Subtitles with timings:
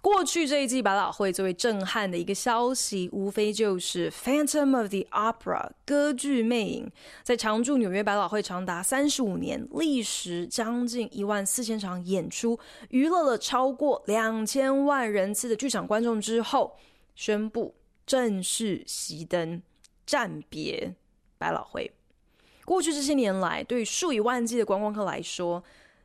[0.00, 6.90] 过去这一季百老汇最为震撼的一个消息，无非就是《Phantom of the Opera》歌剧魅影，
[7.24, 12.58] 在常驻纽约百老汇长达三十五年，历时将近一万四千场演出，
[12.90, 16.76] 娱乐了超过两千万人次的剧场观众之后，
[17.16, 17.74] 宣布
[18.06, 19.60] 正式熄灯，
[20.06, 20.94] 暂别
[21.38, 21.90] 百老汇。
[22.64, 25.64] 过去这些年来，对数以万计的观光客来说，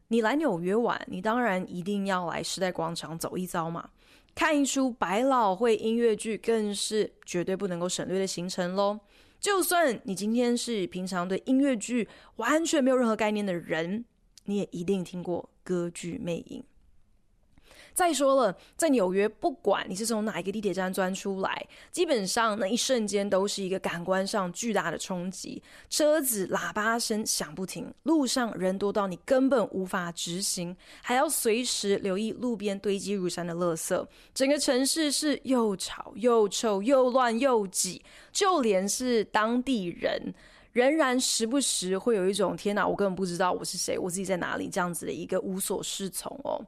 [0.10, 3.90] 你来纽约玩，你当然一定要来时代广场走一遭嘛，
[4.36, 9.00] 看一出百老汇音乐剧，更是绝对不能够省略的行程喽。
[9.40, 14.06] 就算你今天是平常对音乐剧完全没有任何概念的人，
[14.46, 16.64] 你也一定听过歌剧魅影。
[17.94, 25.62] 再说了，在纽约，不管你是从哪一个地铁站钻出来，基本上那一瞬间都是一个感官上巨大的冲击。
[25.90, 34.08] 车子喇叭声响不停，路上人多到你根本无法直行，还要随时留意路边堆积如山的垃圾。
[34.34, 40.34] 整个城市是又吵又臭又乱又挤，就连是当地人，
[40.72, 46.60] 仍然时不时会有一种“天哪，我根本不知道我是谁，我自己在哪里”这样子的一个无所适从哦。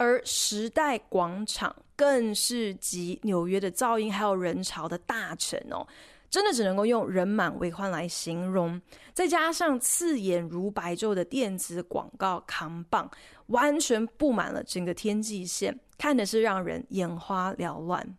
[0.00, 5.86] 而时代广场更是集纽约的噪音还有人潮的大城哦，
[6.30, 8.80] 真的只能够用人满为患来形容。
[9.12, 13.10] 再加上刺眼如白昼的电子广告扛棒，
[13.48, 18.16] 完全布满了整个天际线，看的是让人眼花缭乱。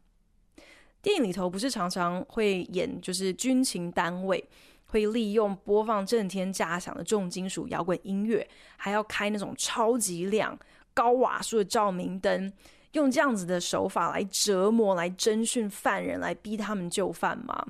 [1.02, 4.47] 电影里头不是常常会演，就是军情单位
[4.86, 8.47] 会利用播放震天价响的重金属摇滚音乐，
[8.78, 10.56] 还要开那种超级亮。
[10.94, 12.52] 高瓦数的照明灯，
[12.94, 17.66] 用这样子的手法来折磨、来征讯犯人、来逼他们就范吗？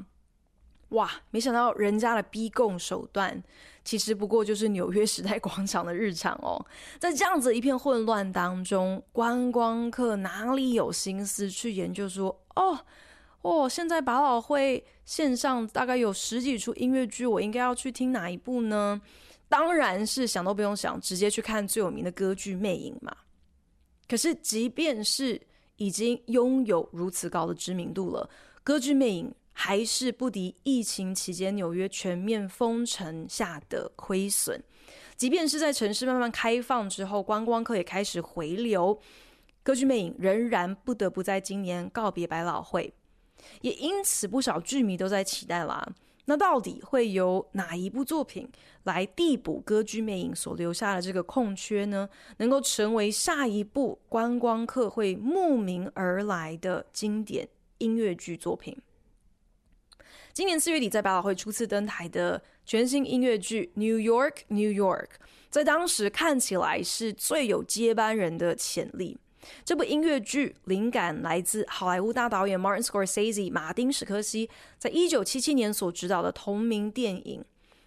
[0.90, 1.10] 哇！
[1.30, 3.42] 没想到人家的逼供手段，
[3.86, 6.66] 其实不过就是纽约时代广场的日常哦。
[7.00, 12.78] 在这样子一片混乱当中，观光客哪里有心思去研究说，哦
[13.42, 19.02] 哦，现在百老汇线上大概有十几出音乐剧，我应该要去听哪一部呢？
[19.52, 23.14] 当然是想都不用想，直接去看最有名的歌剧魅影嘛。
[24.08, 25.40] 可是，即便是
[25.76, 28.30] 已经拥有如此高的知名度了，
[28.64, 34.64] 歌剧魅影还是不敌疫情期间纽约全面封城下的亏损。
[35.18, 38.98] 即便是在城市慢慢开放之后，观光客也开始回流，
[39.64, 42.94] 歌剧魅影仍然不得不在今年告别百老汇。
[43.60, 45.86] 也因此，不少剧迷都在期待啦。
[46.32, 48.48] 那到底会由哪一部作品
[48.84, 52.08] 来递补歌剧魅影所留下的这个空缺呢？
[52.38, 57.46] 能够成为下一部观光客会慕名而来的经典
[57.80, 58.78] 音乐剧作品？
[60.32, 65.04] 今年四月底在百老汇初次登台的全新音乐剧《New York, New York》，
[65.50, 69.20] 在当时看起来是最有接班人的潜力。
[69.64, 77.44] 这部音乐剧灵感来自好莱坞大导演 Martin Scorsese 马丁史柯西在一九七七年所执导的同名电影。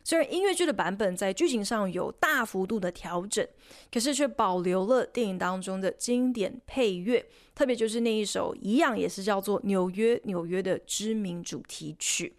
[0.07, 3.47] 虽然音乐剧的版本在剧情上有大幅度的调整，
[3.91, 12.37] 可是却保留了电影当中的经典配乐，特别就是那一首一样也是叫做《纽约纽约》的知名主题曲。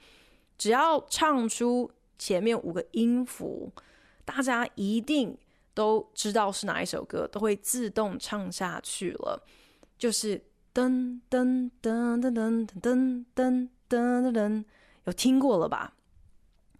[0.59, 1.89] 只要唱出
[2.19, 3.71] 前面五个音符，
[4.23, 5.35] 大家一定。
[5.75, 9.45] 都知道是哪一首歌，都会自动唱下去了。
[9.99, 10.41] 就是
[10.73, 14.65] 噔噔噔噔噔噔噔噔噔，
[15.03, 15.93] 有听过了吧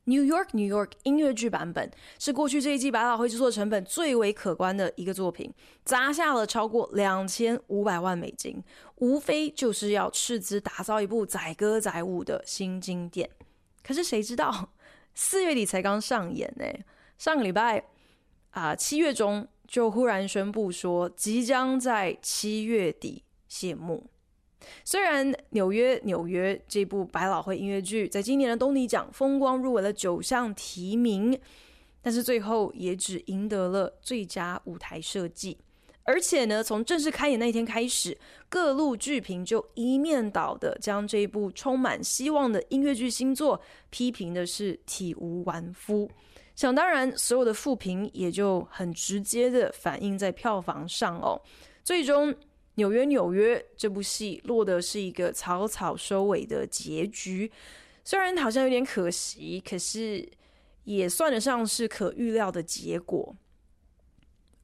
[0.06, 8.64] ？New York, New York 音乐剧版本是过去这一季百老汇制作成本最为可观的一个作品，砸下了超过两千五百万美金，
[8.98, 13.30] 无非就是要斥资打造一部载歌载舞的新经典。
[13.84, 14.74] 可是谁知道，
[15.14, 16.66] 四月底才刚上演呢？
[17.18, 17.84] 上个礼拜。
[18.56, 24.10] 啊，七月中就忽然宣布说，即将在七月底谢幕。
[24.86, 31.38] 虽然《纽约纽约》这部百老汇音乐剧在今年的东尼奖风光入围了九项提名，
[32.02, 35.58] 但是最后也只赢得了最佳舞台设计。
[36.04, 38.18] 而且呢，从正式开演那一天开始，
[38.48, 43.60] 各路剧评就一面倒的将这一部充满希望的音乐剧新作
[43.90, 46.10] 批评的是体无完肤。
[46.56, 51.40] 想当然，所有的负评也就很直接的反映在票房上哦。
[51.84, 52.34] 最终，
[52.76, 57.52] 纽约，纽约这部戏落得是一个草草收尾的结局，
[58.04, 60.28] 虽然好像有点可惜，可是
[60.86, 63.36] 也算得上是可预料的结果。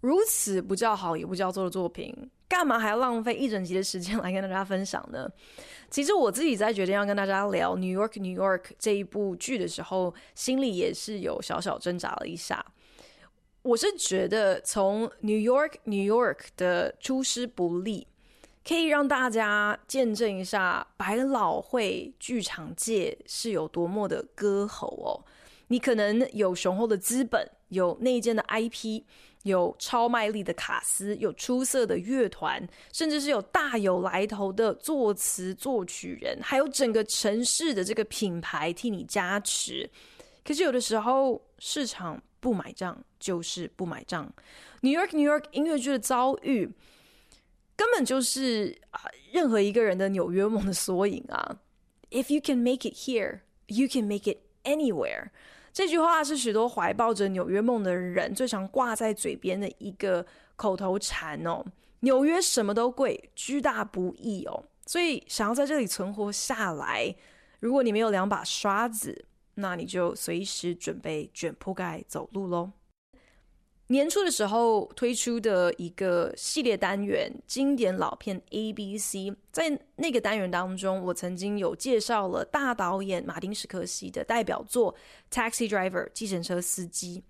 [0.02, 2.14] 如此不叫好也不叫座的作品，
[2.50, 5.30] 干嘛还要浪费一整集的时间来跟大家分享呢？
[5.90, 12.66] 其实我自己在决定要跟大家聊《New York, New York》这一部剧的时候，心里也是有小小挣扎了一下。
[13.62, 18.08] 我是觉得从 New York New York 的出师不利，
[18.68, 25.22] 可以让大家见证一下百老汇剧场界是有多么的歌喉哦。
[25.68, 29.04] 你可能有雄厚的资本，有内建的 IP，
[29.44, 39.90] 有超卖力的卡司，有出色的乐团，甚至是有大有来头的作词作曲人，还有整个城市的这个品牌替你加持。
[40.44, 42.22] 可是有的时候市场。
[42.42, 44.26] 不买账就是不买账。
[44.80, 46.68] New York New York 音乐剧的遭遇，
[47.76, 49.02] 根本就是啊，
[49.32, 51.60] 任何一个人的纽约梦的缩影啊。
[52.10, 55.30] If you can make it here, you can make it anywhere。
[55.74, 60.26] 这句话是许多怀抱着纽约梦的人最常挂在嘴边的一个
[60.56, 61.64] 口头禅哦。
[62.02, 64.64] 纽约什么都贵，居大不易哦。
[64.86, 67.16] 所以想要在这里存活下来，
[67.60, 69.26] 如果你没有两把刷子，
[69.56, 72.72] 那你就随时准备卷铺盖走路喽。
[73.92, 79.16] 年初的时候推出的一个系列单元《经典老片 ABC》，
[79.52, 84.96] 在那个单元当中，我曾经有介绍了大导演马丁·史克西的代表作
[85.30, 87.22] 《Taxi Driver》计程车司机。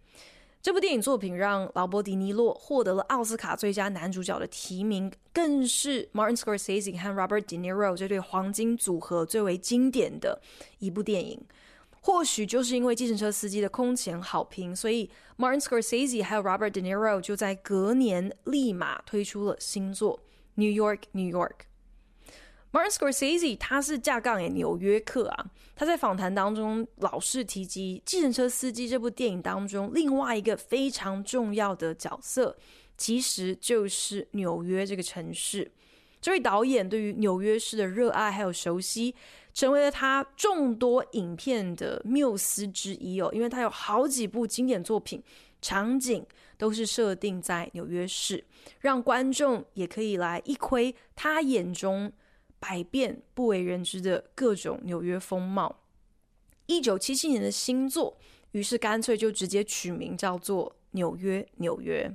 [0.62, 10.40] 这部电影作品让劳勃·迪尼洛获得了奥斯卡最佳男主角的提名，更是 Martin Scorsese 和 Robert De Niro 这对黄金组合最为经典的
[10.78, 11.44] 一部电影。
[12.02, 20.18] 或许就是因为计程车司机的空前好评，所以 Martin Scorsese 还有 Robert De Niro 就在隔年立马推出了新作
[20.56, 21.50] 《New York, New York》。
[22.72, 25.46] Martin Scorsese 他是架杠诶纽约客啊，
[25.76, 32.58] 他在访谈当中老是提及《计程车司机》这部电影当中另外一个非常重要的角色，
[32.98, 35.72] 其实就是纽约这个城市。
[36.22, 39.16] 这位导演对于纽约市的热爱还有熟悉，
[39.54, 43.30] 成为了他众多影片的缪斯之一哦。
[43.34, 45.22] 因为他有好几部经典作品，
[45.62, 46.24] 场景
[46.58, 48.46] 都是设定在纽约市，
[48.82, 52.12] 让观众也可以来一窥他眼中
[52.60, 55.80] 百变不为人知的各种纽约风貌。
[56.68, 58.16] 一九七七年的新作，
[58.52, 62.08] 于是干脆就直接取名叫做《纽约，纽约》。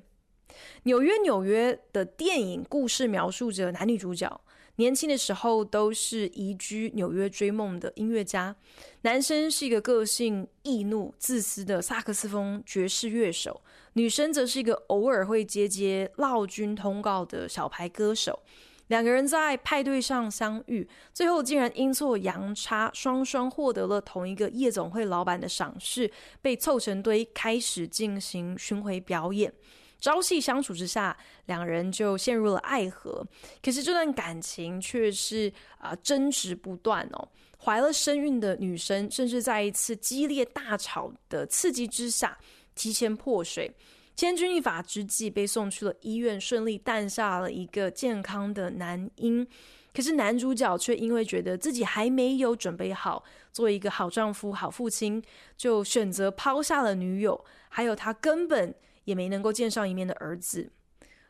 [0.84, 4.40] 纽约，纽约的电影故事描述着男女主角
[4.76, 8.54] 年轻的时候都是移居纽约追梦的音乐家。
[9.02, 13.62] 男生是一个个性易怒、自私的萨克斯风爵士乐手，
[13.94, 18.42] 女生则是一个偶尔会接接劳军通告的小牌歌手。
[18.88, 26.08] 两个人在派对上相遇，最后竟然阴错阳差，双双获得了同一个夜总会老板的赏识，
[26.40, 29.52] 被凑成堆，开始进行巡回表演。
[29.98, 31.16] 朝夕相处之下，
[31.46, 33.26] 两人就陷入了爱河。
[33.62, 37.28] 可是这段感情却是啊、呃、争执不断哦。
[37.58, 42.38] 怀了身孕的女生，甚至在一次激烈大吵的刺激之下，
[42.74, 43.74] 提前破水。
[44.14, 49.46] 千钧一发之际，被送去了医院，顺利诞下了一个健康的男婴。
[49.92, 55.22] 可是男主角却因为觉得自己还没有准备好做一个好丈夫、好父亲，
[55.56, 58.74] 就选择抛下了女友，还有他根本。
[59.06, 60.70] 也没能够见上一面的儿子。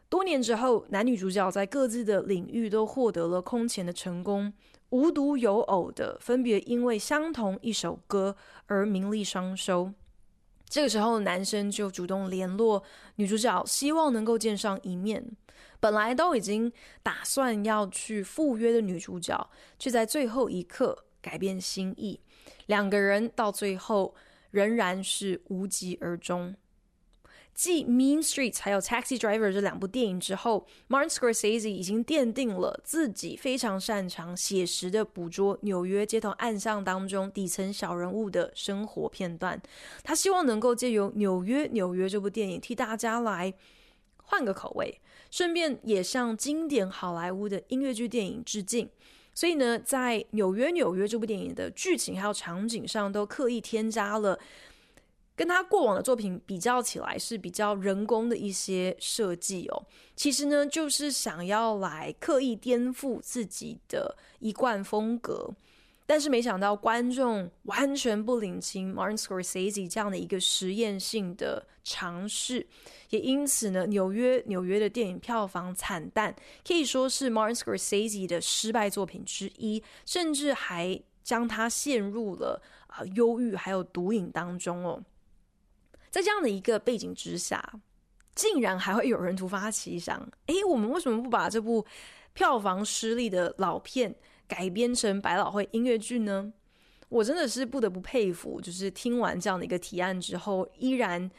[0.08, 4.52] 多年之后，男女主角在各自的领域都获得了空前的成功，
[4.90, 9.92] 无独有偶的，分别因为相同一首歌而名利双收。
[10.68, 12.82] 这个时候，男生就主动联络
[13.16, 15.36] 女主角，希望能够见上一面。
[15.78, 22.20] 本来都已经打算要去赴约的女主角，却在最后一刻改变心意，
[22.66, 24.14] 两个人到最后
[24.52, 26.54] 仍然是无疾而终。
[27.56, 39.58] 继《Mean Streets》还有《Taxi Driver》这两部电影之后，Martin Scorsese 已经奠定了自己非常擅长写实的捕捉纽约街头暗巷当中底层小人物的生活片段。
[40.04, 43.54] 他希望能够借由《纽约，纽约》这部电影替大家来
[44.24, 48.90] 换个口味，顺便也向经典好莱坞的音乐剧电影致敬。
[49.32, 54.38] 所以呢，在《纽约，纽约》这部电影的剧情还有场景上，都刻意添加了。
[55.36, 59.86] 跟他过往的作品比较起来，是比较人工的一些设计哦。
[60.16, 65.54] 其实呢，就是想要来刻意颠覆自己的一贯风格。
[66.08, 72.64] 但是没想到观众完全不领情 Martin Scorsese 这样的一个实验性的尝试，
[73.10, 76.32] 也因此呢，纽约纽约的电影票房惨淡，
[76.64, 85.02] 可以说是 Martin Scorsese 的失败作品之一，甚至还将他陷入了啊、呃、忧郁还有毒瘾当中哦。
[86.16, 87.62] 在这样的一个背景之下，
[88.34, 91.84] 竟然还会有人突发奇想，诶，我们为什么不把这部
[92.32, 94.16] 票房失利的老片？
[94.48, 96.50] 改编成百老汇音乐剧呢？
[97.10, 101.30] 我真的是不得不佩服，就是听完这样的一个提案之后，依然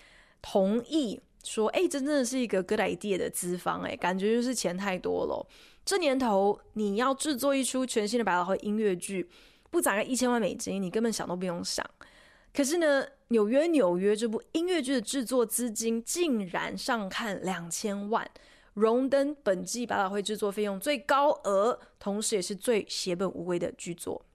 [0.43, 5.43] 同意说：“哎，这真的是一个 good idea 的资方。”哎，感觉就是钱太多了。
[5.83, 9.27] 这年头你要制作一出全新的百老汇音乐剧，
[9.71, 11.83] 不砸个一千万美金，你根本想都不用想。
[12.57, 18.27] 可是呢，纽约纽约这部音乐剧的制作资金竟然上看两千万。
[18.73, 24.25] 荣登本季百老汇制作费用最高额，同时也是最血本无归的剧作。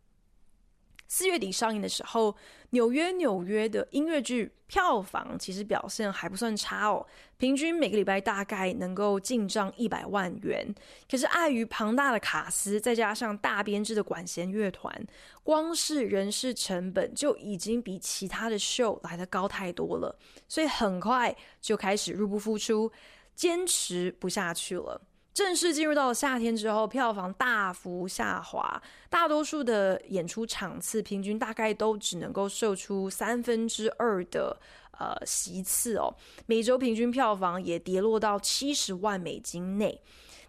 [1.08, 2.36] 四月底上映的时候，
[2.72, 10.74] 纽约纽约的音乐剧票房其实表现还不算差哦，平均每个礼拜大概能够进账一百万元。
[11.10, 15.06] 可是碍于庞大的卡司，再加上大编制的管弦乐团，
[15.42, 22.90] 光是人事成本就已经比其他的秀来得高太多了，所以很快就开始入不敷出。
[23.34, 25.00] 坚持不下去了。
[25.34, 34.60] 正式进入到了夏天之后，票房大幅下滑，大多数的演出场次平均大概都只能够售出三分之二的
[34.98, 36.14] 呃席次哦。
[36.44, 40.00] 每周平均票房也跌落到七十万美金内。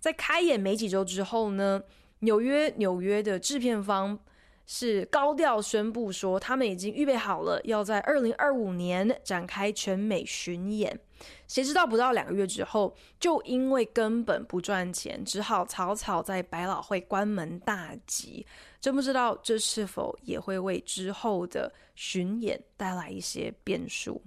[0.02, 1.82] 在开演没几周之后呢，
[2.20, 4.20] 纽约纽约的制片方
[4.66, 11.00] 是高调宣布说，他们已经预备好了，要在二零二五年展开全美巡演。
[11.48, 18.46] 谁知道不到两个月之后，就因为根本不赚钱，只好草草在百老汇关门大吉。
[18.82, 24.22] 真不知道这是否也会为之后的巡演带来一些变数。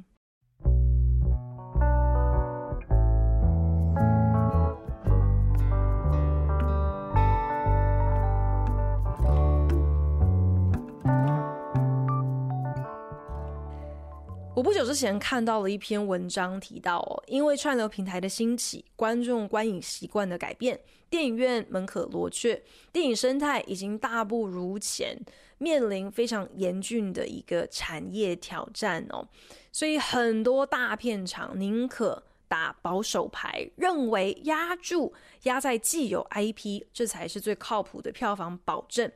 [14.56, 25.14] 我不久之前看到了一篇文章，提到哦，因为串流平台的兴起，观众观影习惯的改变，电影院门可罗雀，电影生态已经大不如前，
[25.58, 29.28] 面临非常严峻的一个产业挑战哦。
[29.70, 39.12] 所以很多大片场宁可打保守牌，认为压住压在既有 IP，这才是最靠谱的票房保证。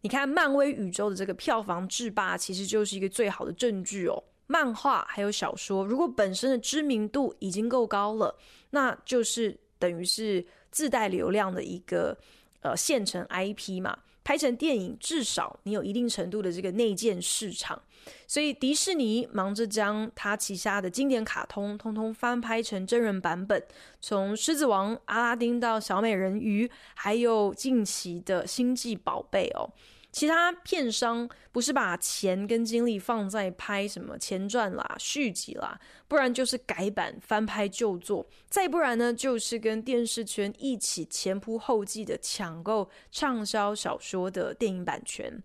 [0.00, 4.20] 你看，漫威宇宙的这个票房制霸，其实就是一个最好的证据哦。
[4.52, 8.36] 漫画还有小说，如果本身的知名度已经够高了，
[8.68, 12.14] 那就是等于是自带流量的一个
[12.60, 13.98] 呃现成 IP 嘛。
[14.24, 17.82] 拍成电影，至少你有一定程度的这个内建市场。
[18.28, 23.60] 所以迪士尼忙着将他旗下的经典卡通通通翻拍成真人版本，
[24.00, 29.68] 从《狮子王》、阿拉丁到小美人鱼，还有近期的星际宝贝哦。
[30.12, 45.42] 其他片商不是把钱跟精力放在拍什么前传啦、续集啦，不然就是改版翻拍旧作，再不然呢就是跟电视圈一起前仆后继的抢购畅销小说的电影版权。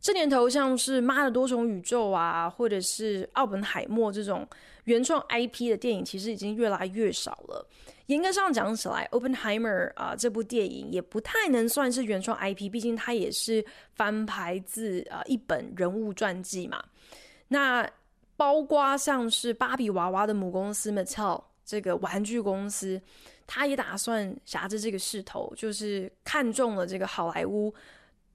[0.00, 4.48] 这年头，像是《妈的多重宇宙》啊，或者是《奥本海默》这种
[4.84, 7.68] 原创 IP 的电影，其实已经越来越少了。
[8.08, 13.62] 严格上讲起来，《Openheimer》啊这部电影也不太能算是原创 IP，毕竟它也是
[13.94, 16.82] 翻拍自啊一本人物传记嘛。
[17.48, 17.86] 那
[18.34, 22.98] 包括像是芭比娃娃的母公司 Mattel 这个玩具公司，
[23.46, 27.74] 它也打算挟着这个势头，就是看中了这个好莱坞。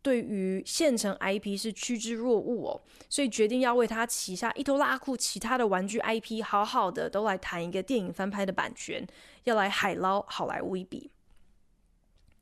[0.04, 2.80] 对于现成 IP 是趋之若鹜哦，
[3.10, 9.08] 所以决定要为他旗下一拖拉库其他的玩具 IP 好好的都来谈一个电影翻拍的版权，
[9.46, 11.10] 要来海捞好莱坞一笔。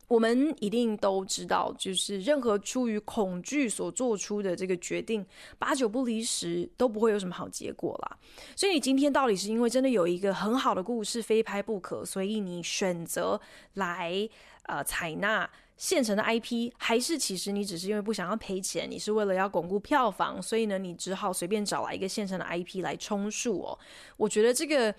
[0.07, 5.25] 我们一定都知道，就是任何出于恐惧所做出的这个决定，
[5.57, 8.17] 八九不离十都不会有什么好结果啦。
[8.55, 13.39] 所以你今天到底是因为真的有一个很好的故事非拍不可，所以你选择
[13.75, 14.27] 来
[14.63, 15.49] 呃采纳。
[15.81, 23.79] 现成的 IP，还是其实你只是因为不想要赔钱，你是为了要巩固票房，所以呢，你只好随便找来一个现成的 IP 来充数哦。
[24.15, 24.93] 我觉得这个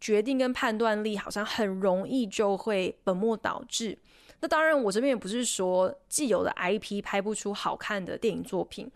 [0.00, 3.98] 决定跟判断力好像很容易就会本末倒置。
[4.38, 8.88] 那当然，我这边也不是说既有的 IP 拍不出好看的电影作品。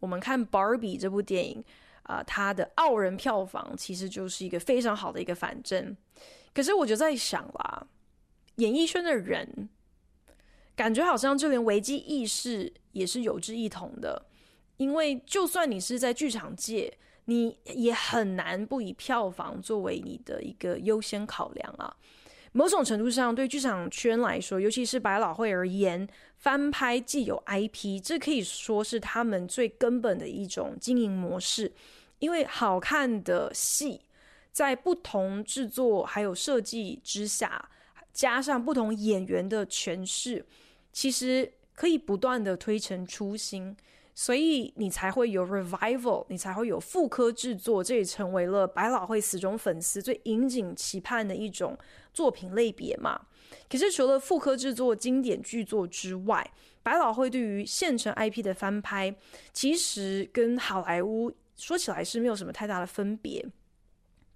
[0.00, 1.62] 我们看《Barbie》这部电影
[2.02, 5.96] 啊，它的傲人票房其实就是一个非常好的一个反证。
[6.52, 7.86] 可是我就在想啦，
[8.56, 9.68] 演艺圈的人。
[10.78, 14.26] 感觉好像就连危机意识也是有志一同的。
[14.76, 21.96] 因为就算你是在剧场界，你也很难不以票房作为你的一个优先考量啊。
[22.52, 31.72] 某种程度上，对剧场圈来说，尤其是百老汇而言，翻拍既有 IP，这可以说是他们最根本的一种经营模式。
[32.20, 34.02] 因为好看的戏，
[34.52, 37.68] 在不同制作还有设计之下，
[38.12, 40.46] 加上不同演员的诠释，
[40.92, 43.76] 其实可以不断的推陈出新。
[44.14, 51.78] 所以你才会有 revival，你才会有复刻制作，这也成为了百老汇死忠粉丝最引颈期盼的一种
[52.12, 53.26] 作品类别嘛。
[53.70, 56.50] 可是除了复刻制作经典巨作之外，
[56.82, 59.14] 百老汇对于现成 IP 的翻拍，
[59.52, 63.46] 其实跟好莱坞说起来是没有什么太大的分别。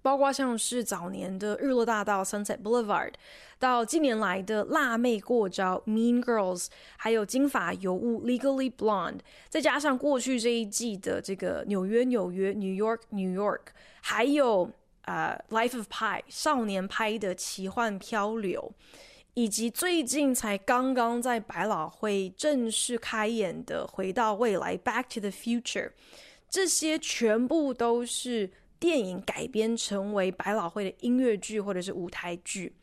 [0.03, 3.13] 包括像是早年的《日落大道》（Sunset Boulevard），
[3.57, 6.67] 到近年来的《辣妹过招》（Mean Girls），
[6.97, 13.61] 还有《金发尤物》（Legally Blonde），再加上过去这一季的这个《纽约纽约》（New York New York），
[14.01, 14.69] 还有
[15.03, 18.73] 呃《Life of Pie》少年拍的《奇幻漂流》，
[19.35, 25.91] 以及最近才刚刚在百老汇正式开演的《回到未来》（Back to the Future），
[26.49, 28.51] 这些全部都是。
[28.83, 32.75] 电影改编成为百老汇的音乐剧或者是舞台剧，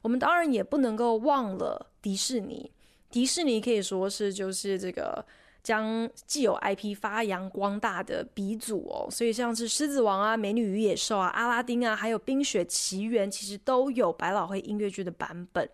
[0.00, 2.70] 我们当然也不能够忘了迪士尼。
[3.10, 5.26] 迪士尼可以说是就是这个
[5.60, 9.10] 将既有 IP 发扬光大的鼻祖哦。
[9.10, 15.68] 所以像是《狮子王》啊、《美女与野兽》啊、《阿拉丁》啊，还有《冰雪奇缘》，其实都有百老汇音乐剧的版本。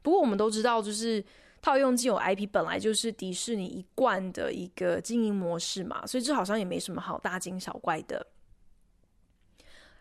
[0.00, 1.22] 不过我们都知道，就是
[1.60, 8.26] 套用既有 IP 本来就是迪士尼一贯的一个经营模式嘛，所以这好像也没什么好大惊小怪的。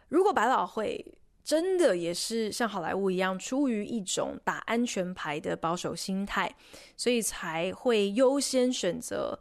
[0.10, 1.13] 如果百老汇
[1.44, 6.56] 真的也是像好莱坞一样，出于一种打安全牌的保守心态，
[6.96, 9.39] 所以才会优先选择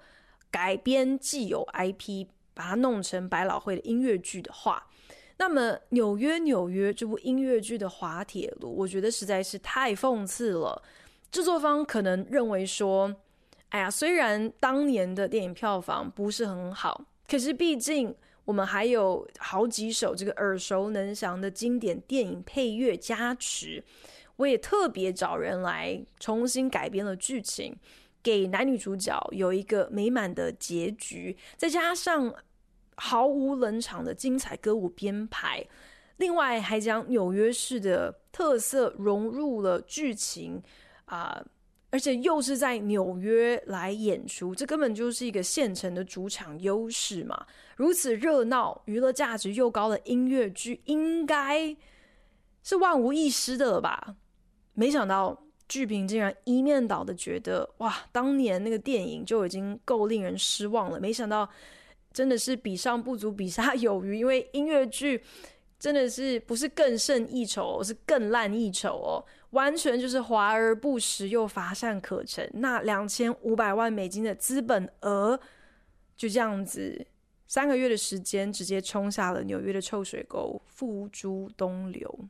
[0.50, 4.86] 改编既有 IP，把它弄成百老汇的音乐剧的话，
[5.36, 10.82] 那么《纽约纽约》这部音乐剧的滑铁卢，我觉得实在是太讽刺了。
[11.30, 13.14] 制作方可能认为说，
[13.68, 18.14] 哎呀，虽然当年的电影票房不是很好，可是毕竟。
[18.48, 23.84] 我们还有好几首这个耳熟能详的经典电影配乐加持，
[24.36, 27.76] 我也特别找人来重新改编了剧情，
[28.22, 32.34] 给男女主角有一个美满的结局，再加上
[32.94, 35.62] 毫无冷场的精彩歌舞编排，
[36.16, 40.62] 另外还将纽约市的特色融入了剧情
[41.04, 41.44] 啊。
[41.90, 47.46] 而且又是在纽约来演出，这根本就是一个现成的主场优势嘛！
[47.76, 51.74] 如此热闹、娱乐价值又高的音乐剧，应该
[52.62, 54.16] 是万无一失的了吧？
[54.74, 61.00] 没想到剧评竟然一面倒的觉得，哇，当年那个电影就已经够令人失望了。
[61.00, 61.48] 没想到
[62.12, 65.22] 真的是比上不足，比下有余，因为音乐剧
[65.78, 69.24] 真的是不是更胜一筹，是更烂一筹哦。
[69.50, 75.40] 完全就是华而不实又乏善可陈，那两千五百万美金的资本额
[76.16, 77.06] 就这样子
[77.46, 82.28] 三个月的时间，直接冲下了纽约的臭水沟，付诸东流。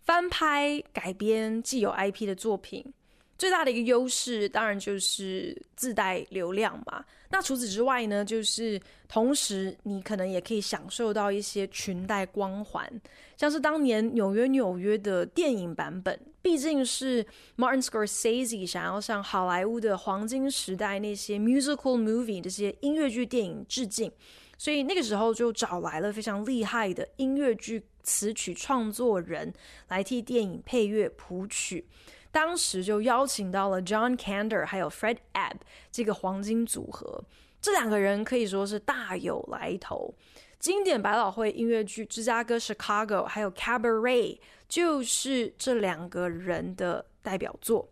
[0.00, 2.92] 翻拍改编既有 IP 的作品。
[3.38, 7.04] 最大的一个优势，当然就是自带流量嘛。
[7.32, 13.00] 那除此之外呢，就是同时你可能也可以享受到一些裙带光环，
[13.38, 17.24] 像是当年《纽约纽约》的电影版本，毕竟是
[17.56, 24.12] Martin Scorsese 想要向好莱坞的黄金时代那些 musical movie 这些音乐剧电影致敬，
[24.58, 29.50] 所以那个时候就找来了非常厉害的音乐剧词曲创作人
[29.88, 31.86] 来替电影配乐谱曲。
[32.32, 35.56] 当时就邀请到了 John Kander 还有 Fred Ebb
[35.92, 37.22] 这个黄金组合，
[37.60, 40.12] 这两个人可以说是大有来头。
[40.58, 44.36] 经典百老汇音乐剧《芝加哥 Chicago》还有《Cabaret》
[44.68, 47.86] 就是这两个人的代表作，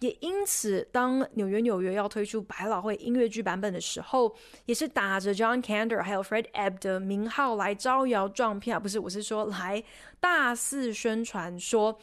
[0.00, 4.34] 也因此，当纽约纽约要推出百老汇音乐剧版本的时候，
[4.66, 9.82] 也是打着 John Kander 还有 Fred Ebb 的名号来招摇撞骗，不是，我是说来
[10.20, 11.98] 大肆宣传说。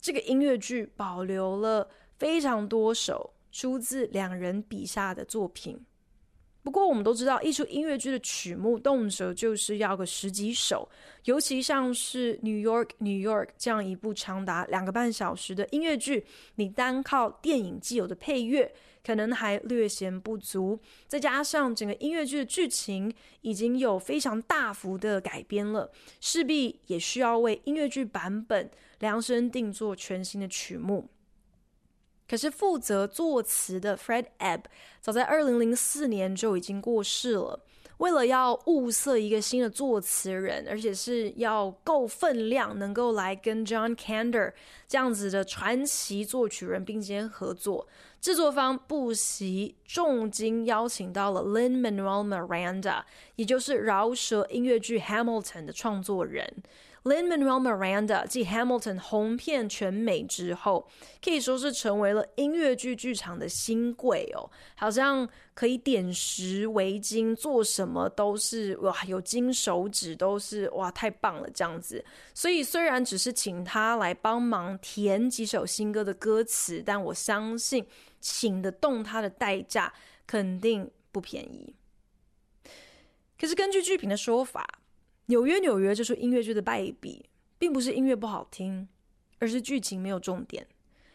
[0.00, 5.78] 这个音乐剧保留了非常多首出自两人笔下的作品。
[6.62, 10.86] 不过，我们都知道，一出音乐剧的曲目动辄就是要个十几首，
[11.24, 18.70] 尤其像是《New York New York》这样一部长达两个半小时的音乐剧，你单靠电影既有的配乐，
[19.10, 20.78] 可能还略显不足。
[21.08, 28.70] 再加上整个音乐剧的剧情已经有非常大幅的改编了，势必也需要为音乐剧版本
[29.00, 31.08] 量身定做全新的曲目。
[32.28, 34.62] 可是负责作词的 Fred Ebb
[35.00, 37.66] 早在二零零四年就已经过世了。
[38.00, 44.54] 为了要物色一个新的作词人，而且是要够分量，能够来跟 John Kander
[44.88, 47.86] 这样子的传奇作曲人并肩合作，
[48.18, 53.02] 制作方不惜重金邀请到了 Lin-Manuel Miranda，
[53.36, 56.50] 也就是饶舌音乐剧 Hamilton 的创作人。
[57.04, 60.86] Lin-Manuel Miranda 继 Hamilton 红遍全美之后，
[61.24, 72.04] 可以说是成为了音乐剧剧场的新贵哦，好像可以点石为金，做什么都是哇，有金手指都是哇，太棒了这样子。
[72.34, 77.86] 所以虽然只是请他来帮忙填几首新歌的歌词，但我相信
[78.20, 79.94] 请得动他的代价
[80.26, 81.74] 肯定不便宜。
[83.38, 84.79] 可是根据剧评的说法，
[85.30, 87.24] 纽约，纽约，这出音乐剧的败笔，
[87.56, 88.88] 并不是音乐不好听，
[89.38, 90.66] 而是剧情没有重点。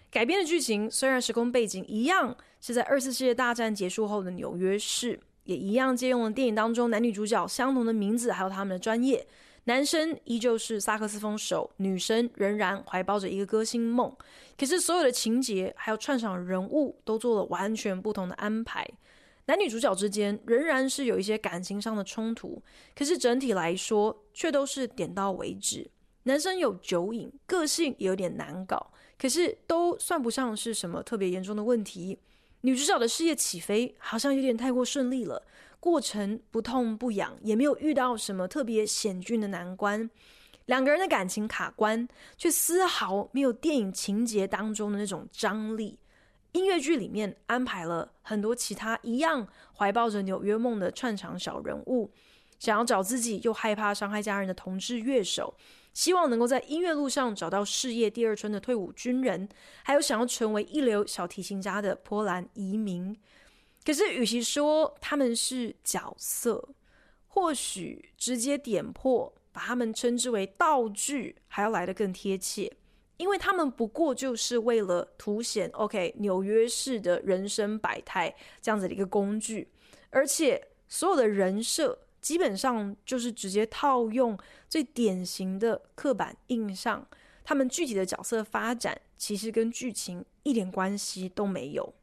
[0.09, 9.27] 改编的剧情虽然时空背景一样是在二次世界大战结束后的纽约市，也一样借用了电影当中男女主角相同的名字，还有他们的专业。
[9.65, 14.15] 男生依旧是萨克斯风手，女生仍然怀抱着一个歌星梦。
[14.57, 18.87] 可是所有的情节还有串场人物都做了完全不同的安排。
[19.47, 22.61] 男女主角之间仍然是有一些感情上的冲突，
[22.95, 25.89] 可是整体来说却都是点到为止。
[26.23, 32.17] 男生有酒瘾，个性也有点难搞，可是都算不上是什么特别严重的问题。
[32.61, 35.43] 女主角的事业起飞好像有点太过顺利了，
[35.79, 40.09] 过程不痛不痒，也没有遇到什么特别险峻的难关。
[40.65, 45.99] 两个人的感情卡关，却丝毫没有电影情节当中的那种张力。
[46.55, 49.45] 音乐剧里面安排了很多其他一样
[49.77, 52.09] 怀抱着纽约梦的串场小人物，
[52.59, 55.53] 想要找自己又害怕伤害家人的同志乐手，
[55.93, 59.49] 希望能够在音乐路上找到事业第二春的退伍军人，
[59.83, 63.13] 还有想要成为一流小提琴家的波兰移民。
[63.83, 66.69] 可是，与其说他们是角色，
[67.27, 72.71] 或许直接点破，把他们称之为道具，还要来得更贴切。
[73.17, 79.67] 因为他们不过就是为了凸显 OK 纽约市的人生百态这样子的一个工具，
[80.09, 87.07] 而且所有的人设基本上就是直接套用最典型的刻板印象，
[87.43, 91.93] 他们具体的角色发展其实跟剧情一点关系都没有。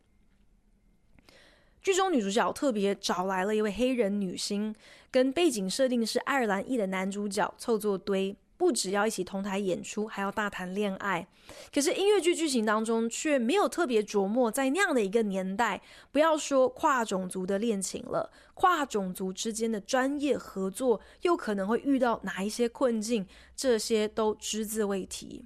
[1.82, 4.74] 剧中女主角特别找来了一位黑人女星，
[5.10, 8.36] 跟背景设定是爱尔兰裔的男主角凑作堆。
[8.62, 11.26] 不只要一起同台演出，还要大谈恋爱。
[11.74, 25.44] 可是音乐剧剧情当中却没有特别琢磨，在那样的一个年代，不要说跨种族的恋情了，跨种族之间的专业合作又可能会遇到哪一些困境，这些都只字未提。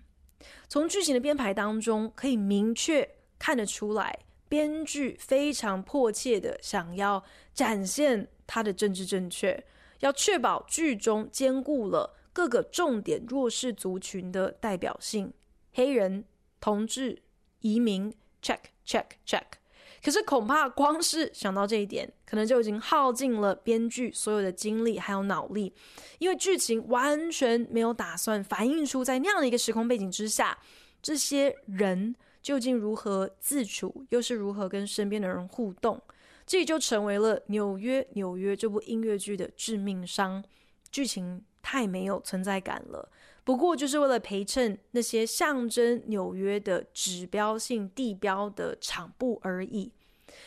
[0.69, 7.25] 从剧情的编排当中，可以明确看得出来，编剧非常迫切的想要
[7.55, 9.65] 展现他的政治正确，
[10.01, 12.16] 要确保剧中兼顾了。
[12.37, 15.33] 各个重点弱势族群的代表性，
[15.73, 16.23] 黑人、
[16.61, 17.23] 同志、
[17.61, 19.43] 移民，check check check。
[20.05, 25.73] 可是恐怕光是想到这一点，可能就已经耗尽了编剧所有的精力还有脑力，
[26.19, 30.59] 因为剧情完全没有打算反映出在那样的一个时空背景之下，
[31.01, 35.99] 这些人究竟如何自处，又是如何跟身边的人互动，
[36.47, 40.45] 这就成为了《纽约纽约》这部音乐剧的致命伤，
[40.91, 41.43] 剧情。
[41.69, 43.11] 太没有存在感了，
[43.43, 49.91] 不过就是为了陪衬那些象征纽约的指标性地标的场布而已。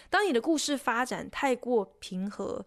[0.09, 2.65] 当你的故事发展太过平和，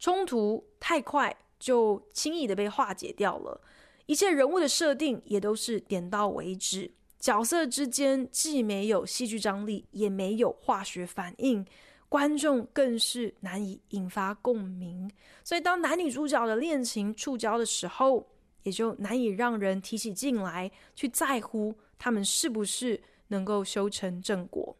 [0.00, 3.60] 冲突太快就轻易的被化解掉了，
[4.06, 11.64] 一切人物的设定也都是点到为止，角色之间既没有戏剧张力，也没有化学反应。
[12.12, 15.10] 观众更是难以引发共鸣，
[15.42, 18.26] 所以当男女主角的恋情触礁的时候，
[18.64, 24.76] 也就难以让人提起劲来去在乎他们是不是能够修成正果。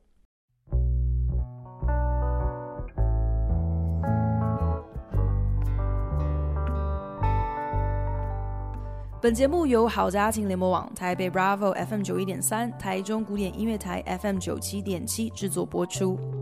[9.23, 16.42] 本节目由好家庭联播网、台北 Bravo FM 九一点三、台中古典音乐台 FM 九七点七制作播出。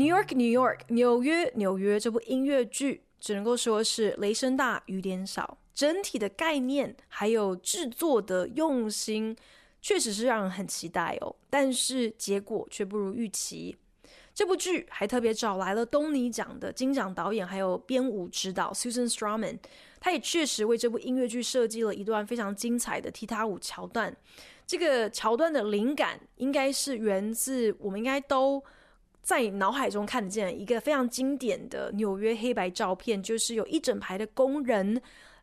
[0.00, 9.36] New York, New York，纽约，纽约这部音乐剧只能够说是雷声大雨点小，整体的概念还有制作的用心，
[9.82, 11.36] 确实是让人很期待哦。
[11.50, 13.76] 但是结果却不如预期。
[14.32, 19.58] 这部剧还特别找来了东尼奖的金奖导演，还有编舞指导 Susan Stroman，
[20.00, 24.16] 他也确实为这部音乐剧设计了一段非常精彩的踢踏舞桥段。
[24.66, 28.64] 这个桥段的灵感应该是源自我们应该都
[29.22, 35.00] 在脑海中看得见一个非常经典的纽约黑白照片，就是有一整排的工人。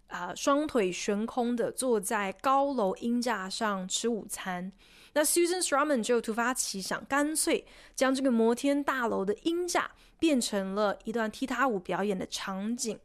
[0.10, 4.72] 啊、呃，双腿悬空的坐在高楼鹰架上吃午餐。
[5.12, 12.98] 那 Susan Stroman 就突发奇想，干脆将这个摩天大楼的鹰架变成了一段踢踏舞表演的场景，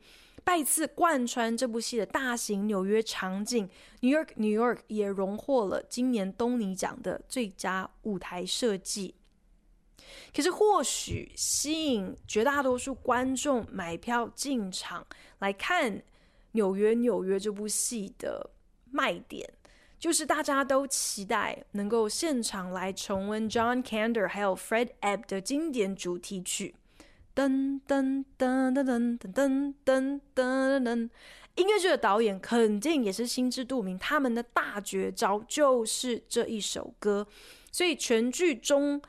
[0.44, 3.68] 拜次贯穿这部戏的大型纽约场景。
[3.98, 9.16] New York, New York 也荣获了今年东尼奖的最佳舞台设计。
[10.34, 15.06] 可是，或许吸引绝大多数观众买票进场
[15.38, 16.02] 来看。
[16.54, 18.50] 纽约，纽约这部戏的
[18.90, 19.50] 卖点
[19.98, 26.74] 就是大家都期待能够现场来重温 John Kander 还有 Fred Ebb 的经典主题曲，
[27.34, 31.10] 噔噔噔噔噔噔噔噔噔噔。
[31.54, 37.26] 音乐剧的导演肯定也是心知肚明，他们的大绝招就是这一首歌，
[37.70, 39.00] 所以全剧中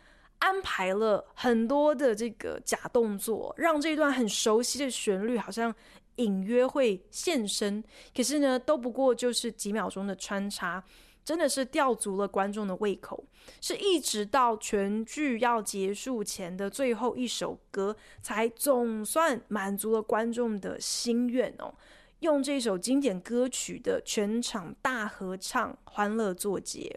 [0.44, 5.74] 安排了很多的这个假动作，让这段很熟悉的旋律好像。
[6.18, 7.84] 隐约会现身，
[8.16, 10.84] 可是呢，都不过就是几秒钟的穿插，
[11.26, 13.26] 真的是吊足了观众的胃口。
[13.60, 21.74] 是一直到全剧要结束前的最后一首歌，才总算满足了观众的心愿哦。
[22.20, 26.96] 用这首经典歌曲的全场大合唱，欢乐作结。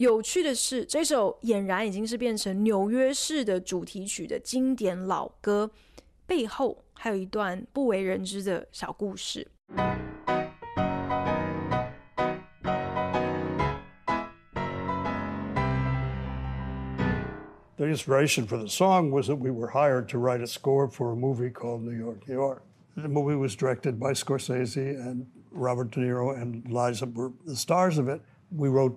[0.00, 5.70] 有趣的是，这首俨然已经是变成纽约市的主题曲的经典老歌。
[6.26, 9.46] 背后还有一段不为人知的小故事。
[17.76, 21.14] The inspiration for the song was that we were hired to write a score for a
[21.14, 22.62] movie called New York, New York.
[22.96, 27.98] The movie was directed by Scorsese and Robert De Niro and Liza were the stars
[27.98, 28.22] of it.
[28.50, 28.96] We wrote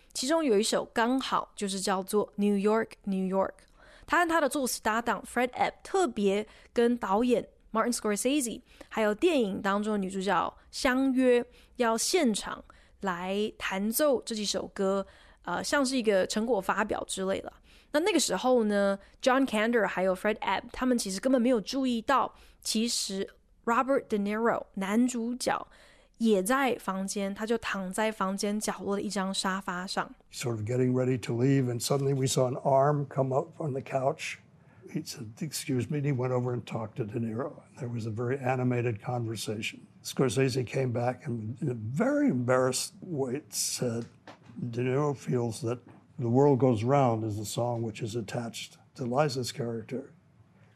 [0.13, 3.47] 其中有一首刚好就是叫做《New York New York》。
[4.05, 11.45] 他和他的作词搭档 Fred Ebb 特别跟导演 Martin Scorsese 还有电影当中的女主角相约，
[11.77, 12.61] 要现场
[13.01, 15.05] 来弹奏这几首歌，
[15.43, 17.53] 呃，像是一个成果发表之类的。
[17.93, 23.27] 那那个时候呢，John Kander 还有 Fred Ebb 他们其实根本没有注意到，其实
[23.63, 25.65] Robert De Niro 男主角。
[26.20, 30.10] 也在房间，他就躺在房间角落的一张沙发上。
[30.32, 33.82] Sort of getting ready to leave, and suddenly we saw an arm come up on the
[33.82, 34.38] couch.
[34.90, 37.62] He said, "Excuse me." And he went over and talked to De Niro.
[37.78, 39.80] There was a very animated conversation.
[40.02, 44.06] Scorsese came back and, in a very embarrassed way, said,
[44.70, 45.80] "De Niro feels that
[46.18, 50.12] the world goes round is a song which is attached to Liza's character,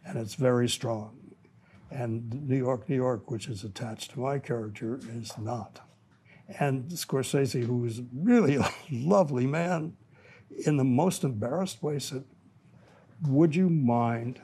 [0.04, 1.16] and it's very strong."
[1.90, 5.80] and New York, New York, which is attached to my character, is not.
[6.58, 9.96] And Scorsese, who is really a lovely man,
[10.66, 12.24] in the most embarrassed way said,
[13.28, 14.40] Would you mind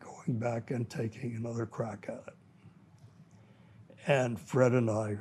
[0.00, 2.34] going back and taking another crack at it?
[4.06, 5.16] And Fred and I,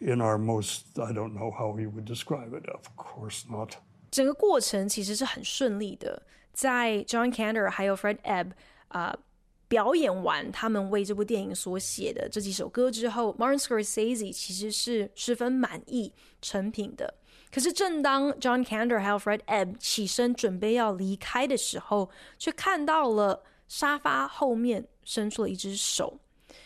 [0.00, 3.76] in our most, I don't know how he would describe it, of course not.
[4.10, 8.52] 整个过程其实是很顺利的，在 John Kander 还有 Fred Ebb
[8.88, 9.18] 啊、uh,。
[9.71, 17.13] 表演完他们为这部电影所写的这几首歌之后，Martin Scorsese 其实是十分满意成品的。
[17.49, 26.19] 可是，正当 John Kander 还有 Fred Ebb 起身准备要离开的时候，却看到了沙发后面伸出了一只手。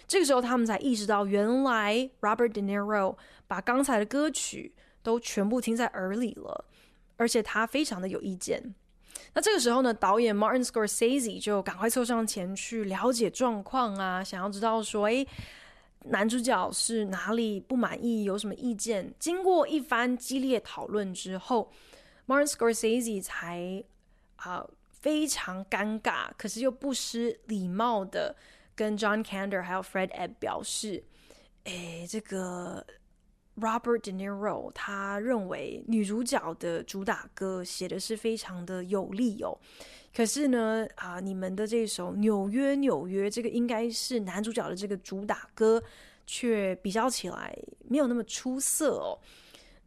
[0.07, 3.15] 这个时候，他们才意识到，原来 Robert De Niro
[3.45, 6.65] 把刚才的歌曲都全部听在耳里了，
[7.17, 8.73] 而且他非常的有意见。
[9.33, 15.27] 那这个时候呢，导演 Martin Scorsese 就赶快凑上前去了解状况啊，想要知道说，诶，
[16.05, 19.13] 男主角是哪里不满意，有什么意见？
[19.19, 21.71] 经过一番激烈讨论之后
[22.27, 23.83] ，Martin Scorsese 才
[24.37, 28.35] 啊、非常尴尬，可是又不失礼貌的
[28.75, 31.03] 跟 John Kander 还有 Fred Ebb 表示，
[31.63, 32.85] 诶，这个
[33.59, 39.57] Robert De Niro 他认为女主角的主打歌写的是非常的有力哦。
[40.13, 45.83] 可是呢，啊，你们的这首《纽约纽约》这个应该是男主角的这个主打歌，
[46.25, 47.57] 却比较起来
[47.89, 49.19] 没有那么出色哦。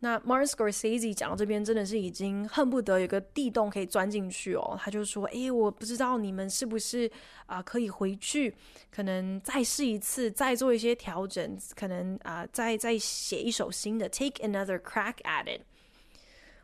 [0.01, 4.79] 那 Mars g o r s e s e 讲到这边，真的是已经恨不得有个地洞可以钻进去哦。
[4.81, 7.11] 他就说：“诶，我不知道你们是不是
[7.47, 8.55] 啊、可以回去，
[8.93, 15.63] 可能再试一次，再做一些调整，可能啊、再再写一首新的，Take another crack at it。”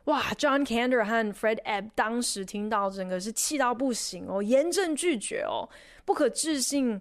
[0.05, 5.69] 哇，John Kander 和 Fred Ebb 当时听到，整个是气到不行哦，严正拒绝哦，
[6.05, 7.01] 不可置信，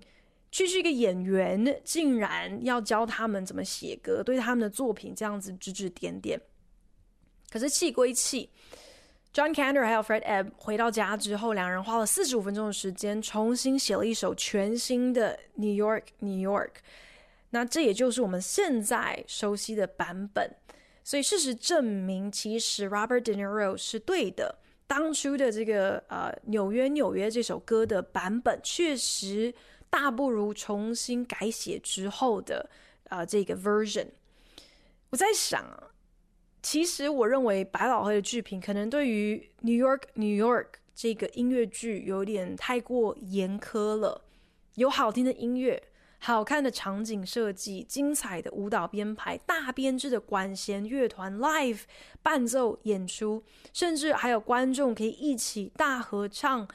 [0.54, 6.40] 区区一个演员竟然要教他们怎么写歌，对他们的作品这样子指指点点。
[7.50, 8.52] 可是气归气
[9.34, 16.74] ，John Kander 还有 Fred Ebb 回到家之后，两人花了四十五分钟的时间，重新写了一首全新的 New York New York。
[17.50, 20.56] 那这也就是我们现在熟悉的版本。
[21.04, 24.60] 所以事实证明，其实 Robert De Niro 是对的。
[24.86, 29.52] 当初的这个呃《纽约纽约》这首歌的版本，确实
[29.94, 32.68] 大不如重新改写之后的
[33.10, 34.08] 呃这个 version。
[35.12, 35.64] 我在想，
[36.64, 40.64] 其实我认为百老汇的剧评可能对于《New York New York》
[40.96, 44.24] 这个音乐剧有点太过严苛了。
[44.74, 45.84] 有好听的音乐。
[46.18, 51.82] 好看的场景设计，精彩的舞蹈编排，大编制的管弦乐团，live
[52.22, 56.66] 伴奏演出，甚至还有观众可以一起大合唱，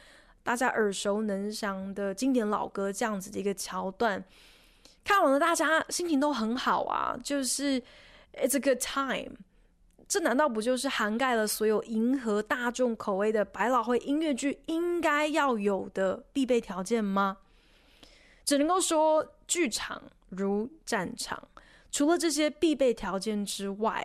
[0.49, 4.25] 大家耳熟能详的经典老歌，这样子的一个桥段，
[5.05, 7.79] 看完了大家心情都很好啊，就是
[8.33, 9.37] it's a good time。
[10.09, 17.37] 这难道不就是涵盖了所有迎合大众口味的百老汇音乐剧应该要有的必备条件吗？
[18.43, 21.47] 只能够说，剧场如战场，
[21.91, 24.03] 除了这些必备条件之外，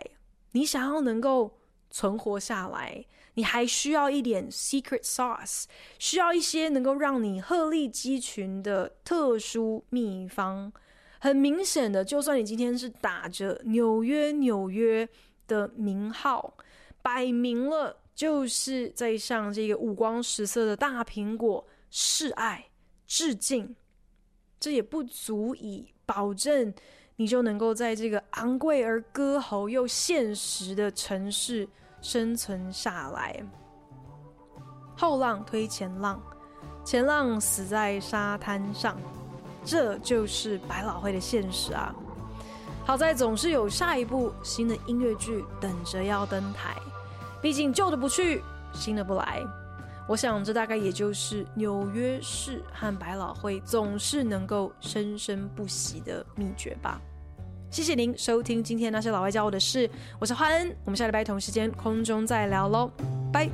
[0.52, 1.56] 你想要能够
[1.90, 3.02] 存活下来，
[3.34, 5.64] 你还需要一点 secret sauce，
[5.98, 10.72] 需要一些能够让你鹤立鸡群的特殊秘方。
[11.18, 15.08] 很明显的，就算你今天是打着纽约纽约
[15.46, 16.54] 的名号，
[17.02, 22.66] 摆明了就是在向这个五光十色的大苹果示爱
[23.06, 23.74] 致敬。
[24.60, 26.72] 这也不足以保证
[27.16, 31.68] 你就能够在这个昂贵而歌喉又现实的城市
[32.04, 33.34] 生存下来。
[34.94, 36.20] 后浪推前浪，
[36.84, 38.94] 前浪死在沙滩上，
[39.64, 41.94] 这就是百老汇的现实啊！
[42.84, 46.76] 好在总是有下一部新的音乐剧等着要登台，
[47.40, 48.42] 毕竟旧的不去，
[48.74, 49.42] 新的不来。
[50.06, 57.00] 我想，这大概也就是纽约市和百老汇总是能够生生不息的秘诀吧。
[57.74, 62.88] 谢谢您收听今天那些老外教我的事，我是花恩，我们下礼拜同时间空中再聊喽，
[63.32, 63.50] 拜。